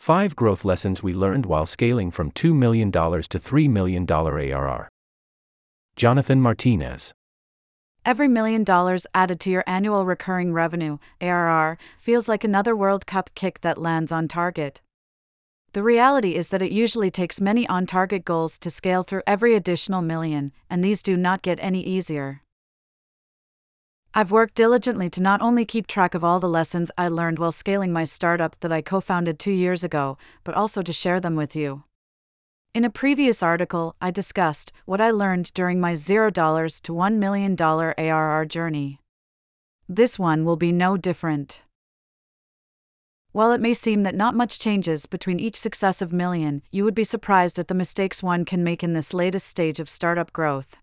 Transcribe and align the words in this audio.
5 0.00 0.34
Growth 0.34 0.64
Lessons 0.64 1.02
We 1.02 1.12
Learned 1.12 1.44
While 1.44 1.66
Scaling 1.66 2.10
from 2.10 2.32
$2 2.32 2.54
Million 2.54 2.90
to 2.90 2.98
$3 2.98 3.68
Million 3.68 4.10
ARR. 4.10 4.88
Jonathan 5.94 6.40
Martinez. 6.40 7.12
Every 8.06 8.26
million 8.26 8.64
dollars 8.64 9.06
added 9.14 9.38
to 9.40 9.50
your 9.50 9.62
annual 9.66 10.06
recurring 10.06 10.54
revenue, 10.54 10.96
ARR, 11.20 11.76
feels 11.98 12.28
like 12.28 12.44
another 12.44 12.74
World 12.74 13.04
Cup 13.04 13.28
kick 13.34 13.60
that 13.60 13.76
lands 13.76 14.10
on 14.10 14.26
target. 14.26 14.80
The 15.74 15.82
reality 15.82 16.34
is 16.34 16.48
that 16.48 16.62
it 16.62 16.72
usually 16.72 17.10
takes 17.10 17.38
many 17.38 17.68
on 17.68 17.84
target 17.84 18.24
goals 18.24 18.56
to 18.60 18.70
scale 18.70 19.02
through 19.02 19.24
every 19.26 19.54
additional 19.54 20.00
million, 20.00 20.52
and 20.70 20.82
these 20.82 21.02
do 21.02 21.14
not 21.14 21.42
get 21.42 21.58
any 21.60 21.82
easier. 21.82 22.40
I've 24.12 24.32
worked 24.32 24.56
diligently 24.56 25.08
to 25.10 25.22
not 25.22 25.40
only 25.40 25.64
keep 25.64 25.86
track 25.86 26.14
of 26.14 26.24
all 26.24 26.40
the 26.40 26.48
lessons 26.48 26.90
I 26.98 27.06
learned 27.06 27.38
while 27.38 27.52
scaling 27.52 27.92
my 27.92 28.02
startup 28.02 28.56
that 28.58 28.72
I 28.72 28.82
co 28.82 29.00
founded 29.00 29.38
two 29.38 29.52
years 29.52 29.84
ago, 29.84 30.18
but 30.42 30.56
also 30.56 30.82
to 30.82 30.92
share 30.92 31.20
them 31.20 31.36
with 31.36 31.54
you. 31.54 31.84
In 32.74 32.84
a 32.84 32.90
previous 32.90 33.40
article, 33.40 33.94
I 34.00 34.10
discussed 34.10 34.72
what 34.84 35.00
I 35.00 35.12
learned 35.12 35.54
during 35.54 35.78
my 35.78 35.92
$0 35.92 36.80
to 36.82 36.92
$1 36.92 37.14
million 37.18 37.56
ARR 37.60 38.44
journey. 38.46 39.00
This 39.88 40.18
one 40.18 40.44
will 40.44 40.56
be 40.56 40.72
no 40.72 40.96
different. 40.96 41.62
While 43.30 43.52
it 43.52 43.60
may 43.60 43.74
seem 43.74 44.02
that 44.02 44.16
not 44.16 44.34
much 44.34 44.58
changes 44.58 45.06
between 45.06 45.38
each 45.38 45.56
successive 45.56 46.12
million, 46.12 46.62
you 46.72 46.82
would 46.82 46.96
be 46.96 47.04
surprised 47.04 47.60
at 47.60 47.68
the 47.68 47.74
mistakes 47.74 48.24
one 48.24 48.44
can 48.44 48.64
make 48.64 48.82
in 48.82 48.92
this 48.92 49.14
latest 49.14 49.46
stage 49.46 49.78
of 49.78 49.88
startup 49.88 50.32
growth. 50.32 50.78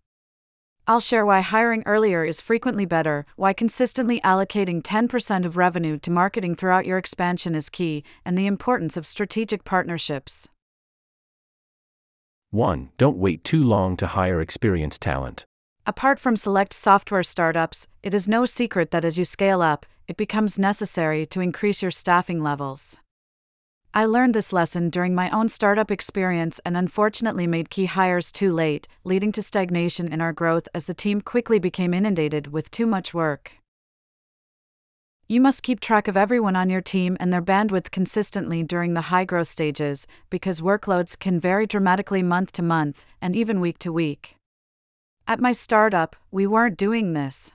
I'll 0.89 1.01
share 1.01 1.25
why 1.25 1.41
hiring 1.41 1.83
earlier 1.85 2.23
is 2.23 2.39
frequently 2.39 2.85
better, 2.85 3.25
why 3.35 3.51
consistently 3.51 4.21
allocating 4.21 4.81
10% 4.81 5.45
of 5.45 5.57
revenue 5.57 5.99
to 5.99 6.09
marketing 6.09 6.55
throughout 6.55 6.85
your 6.85 6.97
expansion 6.97 7.55
is 7.55 7.67
key, 7.67 8.05
and 8.23 8.37
the 8.37 8.47
importance 8.47 8.95
of 8.95 9.05
strategic 9.05 9.65
partnerships. 9.65 10.47
1. 12.51 12.89
Don't 12.97 13.17
wait 13.17 13.43
too 13.43 13.61
long 13.61 13.97
to 13.97 14.07
hire 14.07 14.39
experienced 14.39 15.01
talent. 15.01 15.45
Apart 15.85 16.21
from 16.21 16.37
select 16.37 16.73
software 16.73 17.23
startups, 17.23 17.87
it 18.01 18.13
is 18.13 18.29
no 18.29 18.45
secret 18.45 18.91
that 18.91 19.03
as 19.03 19.17
you 19.17 19.25
scale 19.25 19.61
up, 19.61 19.85
it 20.07 20.15
becomes 20.15 20.57
necessary 20.57 21.25
to 21.25 21.41
increase 21.41 21.81
your 21.81 21.91
staffing 21.91 22.41
levels. 22.41 22.97
I 23.93 24.05
learned 24.05 24.35
this 24.35 24.53
lesson 24.53 24.89
during 24.89 25.15
my 25.15 25.29
own 25.31 25.49
startup 25.49 25.89
experience 25.89 26.59
and 26.65 26.77
unfortunately 26.77 27.47
made 27.47 27.69
key 27.69 27.85
hires 27.85 28.31
too 28.31 28.53
late, 28.53 28.87
leading 29.03 29.31
to 29.31 29.41
stagnation 29.41 30.07
in 30.11 30.21
our 30.21 30.33
growth 30.33 30.67
as 30.73 30.85
the 30.85 30.93
team 30.93 31.21
quickly 31.21 31.57
became 31.57 31.93
inundated 31.93 32.47
with 32.53 32.69
too 32.69 32.85
much 32.85 33.13
work. 33.13 33.53
You 35.29 35.41
must 35.41 35.63
keep 35.63 35.81
track 35.81 36.07
of 36.07 36.15
everyone 36.15 36.55
on 36.55 36.69
your 36.69 36.81
team 36.81 37.17
and 37.19 37.33
their 37.33 37.41
bandwidth 37.41 37.91
consistently 37.91 38.63
during 38.63 38.93
the 38.93 39.09
high 39.11 39.25
growth 39.25 39.49
stages, 39.49 40.07
because 40.29 40.61
workloads 40.61 41.19
can 41.19 41.39
vary 41.39 41.67
dramatically 41.67 42.23
month 42.23 42.53
to 42.53 42.61
month 42.61 43.05
and 43.21 43.35
even 43.35 43.59
week 43.59 43.77
to 43.79 43.91
week. 43.91 44.35
At 45.27 45.41
my 45.41 45.51
startup, 45.51 46.15
we 46.31 46.47
weren't 46.47 46.77
doing 46.77 47.11
this. 47.11 47.51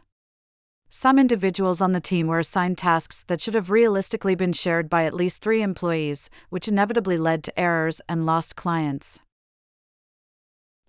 Some 0.94 1.18
individuals 1.18 1.80
on 1.80 1.92
the 1.92 2.02
team 2.02 2.26
were 2.26 2.38
assigned 2.38 2.76
tasks 2.76 3.24
that 3.26 3.40
should 3.40 3.54
have 3.54 3.70
realistically 3.70 4.34
been 4.34 4.52
shared 4.52 4.90
by 4.90 5.06
at 5.06 5.14
least 5.14 5.40
three 5.40 5.62
employees, 5.62 6.28
which 6.50 6.68
inevitably 6.68 7.16
led 7.16 7.42
to 7.44 7.58
errors 7.58 8.02
and 8.10 8.26
lost 8.26 8.56
clients. 8.56 9.18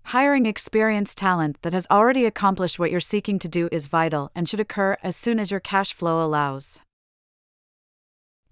Hiring 0.02 0.44
experienced 0.44 1.16
talent 1.16 1.56
that 1.62 1.72
has 1.72 1.86
already 1.90 2.26
accomplished 2.26 2.78
what 2.78 2.90
you're 2.90 3.00
seeking 3.00 3.38
to 3.38 3.48
do 3.48 3.70
is 3.72 3.86
vital 3.86 4.30
and 4.34 4.46
should 4.46 4.60
occur 4.60 4.98
as 5.02 5.16
soon 5.16 5.40
as 5.40 5.50
your 5.50 5.58
cash 5.58 5.94
flow 5.94 6.22
allows. 6.22 6.82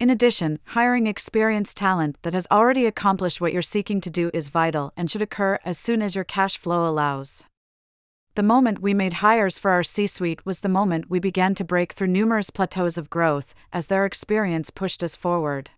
In 0.00 0.08
addition, 0.08 0.58
hiring 0.68 1.06
experienced 1.06 1.76
talent 1.76 2.16
that 2.22 2.32
has 2.32 2.46
already 2.50 2.86
accomplished 2.86 3.42
what 3.42 3.52
you're 3.52 3.60
seeking 3.60 4.00
to 4.00 4.08
do 4.08 4.30
is 4.32 4.48
vital 4.48 4.94
and 4.96 5.10
should 5.10 5.20
occur 5.20 5.58
as 5.66 5.76
soon 5.78 6.00
as 6.00 6.14
your 6.14 6.24
cash 6.24 6.56
flow 6.56 6.88
allows. 6.88 7.44
The 8.34 8.42
moment 8.42 8.80
we 8.80 8.94
made 8.94 9.14
hires 9.14 9.58
for 9.58 9.70
our 9.70 9.82
C 9.82 10.06
suite 10.06 10.46
was 10.46 10.60
the 10.60 10.68
moment 10.70 11.10
we 11.10 11.18
began 11.18 11.54
to 11.56 11.64
break 11.64 11.92
through 11.92 12.06
numerous 12.06 12.48
plateaus 12.48 12.96
of 12.96 13.10
growth, 13.10 13.52
as 13.74 13.88
their 13.88 14.06
experience 14.06 14.70
pushed 14.70 15.02
us 15.02 15.14
forward. 15.14 15.68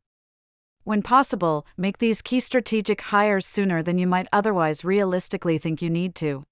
When 0.84 1.03
possible, 1.03 1.67
make 1.77 1.99
these 1.99 2.23
key 2.23 2.39
strategic 2.39 3.01
hires 3.01 3.45
sooner 3.45 3.83
than 3.83 3.99
you 3.99 4.06
might 4.06 4.28
otherwise 4.33 4.84
realistically 4.84 5.59
think 5.59 5.83
you 5.83 5.91
need 5.91 6.15
to. 6.17 6.45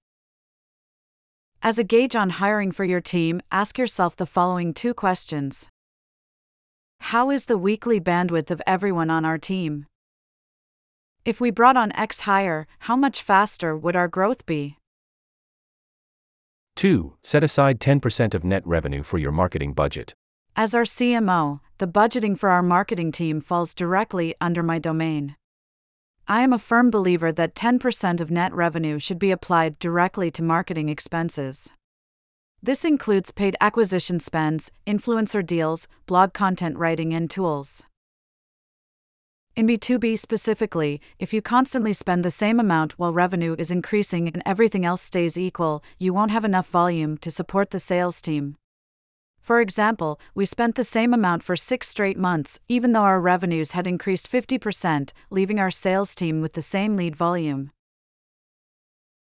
As 1.61 1.79
a 1.79 1.85
gauge 1.85 2.17
on 2.17 2.31
hiring 2.31 2.73
for 2.73 2.83
your 2.83 2.99
team, 2.99 3.41
ask 3.49 3.77
yourself 3.77 4.17
the 4.17 4.25
following 4.25 4.73
two 4.73 4.93
questions 4.93 5.69
How 6.99 7.29
is 7.29 7.45
the 7.45 7.57
weekly 7.57 8.01
bandwidth 8.01 8.51
of 8.51 8.61
everyone 8.67 9.09
on 9.09 9.23
our 9.23 9.37
team? 9.37 9.85
If 11.23 11.39
we 11.39 11.49
brought 11.49 11.77
on 11.77 11.93
X 11.93 12.21
hire, 12.21 12.67
how 12.79 12.97
much 12.97 13.21
faster 13.21 13.77
would 13.77 13.95
our 13.95 14.09
growth 14.09 14.45
be? 14.45 14.79
2. 16.75 17.15
Set 17.23 17.43
aside 17.43 17.79
10% 17.79 18.33
of 18.33 18.43
net 18.43 18.65
revenue 18.65 19.03
for 19.03 19.17
your 19.17 19.31
marketing 19.31 19.73
budget. 19.73 20.13
As 20.55 20.75
our 20.75 20.83
CMO, 20.83 21.59
the 21.77 21.87
budgeting 21.87 22.37
for 22.37 22.49
our 22.49 22.61
marketing 22.61 23.11
team 23.11 23.41
falls 23.41 23.73
directly 23.73 24.35
under 24.39 24.61
my 24.61 24.79
domain. 24.79 25.35
I 26.27 26.41
am 26.41 26.53
a 26.53 26.59
firm 26.59 26.89
believer 26.89 27.31
that 27.31 27.55
10% 27.55 28.21
of 28.21 28.31
net 28.31 28.53
revenue 28.53 28.99
should 28.99 29.19
be 29.19 29.31
applied 29.31 29.79
directly 29.79 30.31
to 30.31 30.43
marketing 30.43 30.89
expenses. 30.89 31.69
This 32.61 32.85
includes 32.85 33.31
paid 33.31 33.57
acquisition 33.59 34.21
spends, 34.21 34.71
influencer 34.87 35.45
deals, 35.45 35.87
blog 36.05 36.33
content 36.33 36.77
writing, 36.77 37.13
and 37.13 37.29
tools. 37.29 37.83
In 39.55 39.67
B2B 39.67 40.17
specifically, 40.17 40.99
if 41.19 41.31
you 41.31 41.39
constantly 41.39 41.93
spend 41.93 42.25
the 42.25 42.31
same 42.31 42.59
amount 42.59 42.97
while 42.97 43.13
revenue 43.13 43.55
is 43.59 43.69
increasing 43.69 44.27
and 44.27 44.41
everything 44.47 44.83
else 44.83 45.03
stays 45.03 45.37
equal, 45.37 45.83
you 45.99 46.11
won't 46.11 46.31
have 46.31 46.43
enough 46.43 46.67
volume 46.67 47.19
to 47.19 47.29
support 47.29 47.69
the 47.69 47.77
sales 47.77 48.19
team. 48.19 48.55
For 49.41 49.61
example, 49.61 50.19
we 50.33 50.47
spent 50.47 50.73
the 50.73 50.83
same 50.83 51.13
amount 51.13 51.43
for 51.43 51.55
six 51.55 51.87
straight 51.87 52.17
months, 52.17 52.59
even 52.67 52.93
though 52.93 53.03
our 53.03 53.19
revenues 53.19 53.73
had 53.73 53.85
increased 53.85 54.31
50%, 54.31 55.11
leaving 55.29 55.59
our 55.59 55.69
sales 55.69 56.15
team 56.15 56.41
with 56.41 56.53
the 56.53 56.61
same 56.63 56.95
lead 56.95 57.15
volume. 57.15 57.69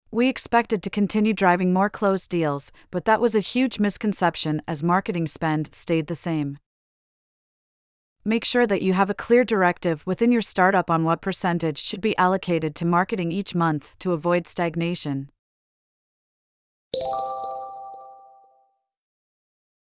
We 0.10 0.28
expected 0.28 0.82
to 0.82 0.90
continue 0.90 1.34
driving 1.34 1.72
more 1.72 1.90
closed 1.90 2.32
deals, 2.32 2.72
but 2.90 3.06
that 3.06 3.22
was 3.22 3.36
a 3.36 3.42
huge 3.42 3.78
misconception 3.78 4.64
as 4.68 4.82
marketing 4.82 5.28
spend 5.28 5.76
stayed 5.76 6.08
the 6.08 6.16
same 6.16 6.58
make 8.26 8.44
sure 8.44 8.66
that 8.66 8.82
you 8.82 8.94
have 8.94 9.10
a 9.10 9.14
clear 9.14 9.46
directive 9.46 10.06
within 10.08 10.32
your 10.32 10.42
startup 10.42 10.90
on 10.90 11.04
what 11.04 11.22
percentage 11.22 11.78
should 11.78 12.02
be 12.02 12.18
allocated 12.18 12.74
to 12.76 12.86
marketing 12.86 13.32
each 13.32 13.54
month 13.54 13.94
to 14.00 14.14
avoid 14.14 14.48
stagnation. 14.48 15.30